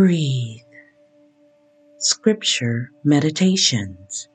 [0.00, 0.62] Breathe.
[1.98, 4.30] Scripture Meditations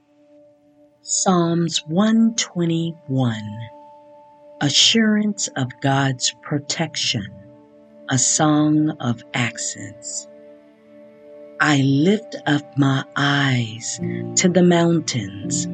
[1.01, 3.35] Psalms 121
[4.61, 7.25] Assurance of God's Protection
[8.11, 10.27] A Song of Ascents
[11.59, 13.99] I lift up my eyes
[14.35, 15.67] to the mountains.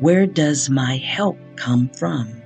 [0.00, 2.42] Where does my help come from?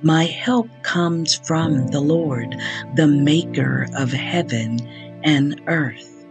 [0.00, 2.56] My help comes from the Lord,
[2.94, 4.78] the maker of heaven
[5.24, 6.26] and earth.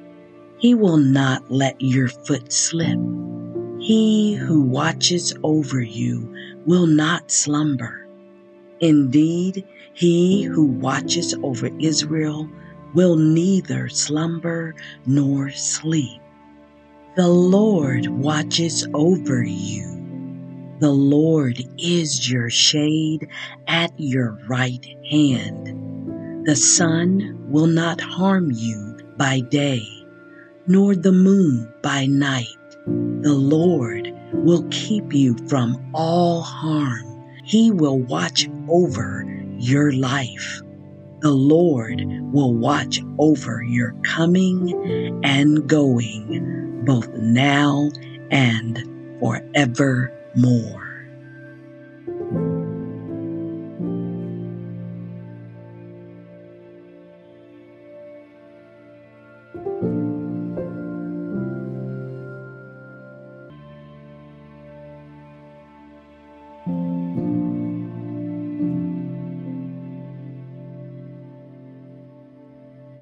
[0.57, 2.99] He will not let your foot slip.
[3.79, 6.31] He who watches over you
[6.65, 8.07] will not slumber.
[8.79, 12.47] Indeed, he who watches over Israel
[12.93, 16.21] will neither slumber nor sleep.
[17.15, 19.91] The Lord watches over you.
[20.79, 23.27] The Lord is your shade
[23.67, 26.45] at your right hand.
[26.45, 29.85] The sun will not harm you by day,
[30.67, 32.47] nor the moon by night.
[32.85, 37.23] The Lord will keep you from all harm.
[37.43, 39.25] He will watch over
[39.57, 40.61] your life.
[41.19, 47.91] The Lord will watch over your coming and going, both now
[48.31, 50.90] and forevermore.